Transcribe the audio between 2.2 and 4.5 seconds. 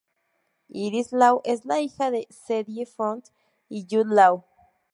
Sadie Frost y Jude Law.